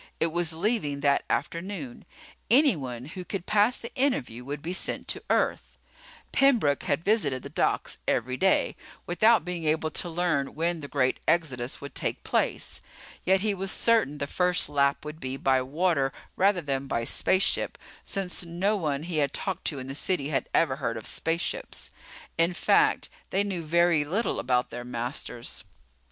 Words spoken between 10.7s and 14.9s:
the great exodus would take place. Yet he was certain the first